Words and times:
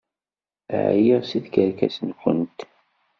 Ɛyiɣ 0.91 1.21
seg 1.25 1.43
tkerkas-nwent! 1.45 2.59